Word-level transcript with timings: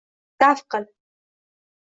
—Daf 0.43 0.63
qil! 0.75 0.89